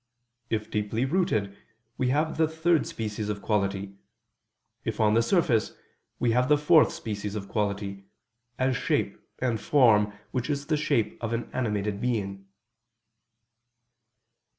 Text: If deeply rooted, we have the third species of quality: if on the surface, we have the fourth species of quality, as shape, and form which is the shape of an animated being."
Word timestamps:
If 0.49 0.71
deeply 0.71 1.05
rooted, 1.05 1.55
we 1.95 2.07
have 2.09 2.37
the 2.37 2.47
third 2.47 2.87
species 2.87 3.29
of 3.29 3.43
quality: 3.43 3.93
if 4.83 4.99
on 4.99 5.13
the 5.13 5.21
surface, 5.21 5.77
we 6.17 6.31
have 6.31 6.49
the 6.49 6.57
fourth 6.57 6.91
species 6.91 7.35
of 7.35 7.47
quality, 7.47 8.05
as 8.57 8.75
shape, 8.75 9.15
and 9.37 9.61
form 9.61 10.11
which 10.31 10.49
is 10.49 10.65
the 10.65 10.75
shape 10.75 11.19
of 11.21 11.33
an 11.33 11.51
animated 11.53 12.01
being." 12.01 12.47